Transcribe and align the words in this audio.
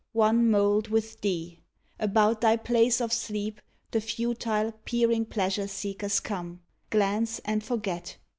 One 0.13 0.49
mould 0.49 0.87
with 0.87 1.21
thee 1.21 1.59
I 1.99 2.05
About 2.05 2.41
thy 2.41 2.57
place 2.57 3.01
of 3.01 3.13
sleep 3.13 3.61
The 3.91 4.01
futile, 4.01 4.71
peering 4.83 5.25
pleasure 5.25 5.67
seekers 5.67 6.19
come. 6.19 6.59
Glance, 6.89 7.37
and 7.45 7.63
forget. 7.63 8.17